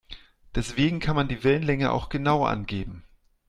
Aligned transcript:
Deswegen 0.55 0.99
kann 0.99 1.15
man 1.15 1.27
die 1.27 1.43
Wellenlänge 1.43 1.91
auch 1.91 2.09
genau 2.09 2.43
angeben. 2.43 3.03